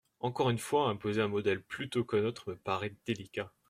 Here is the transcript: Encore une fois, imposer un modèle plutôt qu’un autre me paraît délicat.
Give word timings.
Encore 0.19 0.49
une 0.49 0.57
fois, 0.57 0.89
imposer 0.89 1.21
un 1.21 1.27
modèle 1.27 1.61
plutôt 1.61 2.03
qu’un 2.03 2.23
autre 2.25 2.49
me 2.49 2.55
paraît 2.55 2.95
délicat. 3.05 3.51